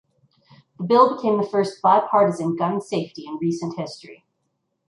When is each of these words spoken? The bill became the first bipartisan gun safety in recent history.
The 0.79 0.83
bill 0.83 1.15
became 1.15 1.37
the 1.39 1.45
first 1.45 1.79
bipartisan 1.79 2.55
gun 2.55 2.81
safety 2.81 3.27
in 3.27 3.35
recent 3.39 3.77
history. 3.77 4.25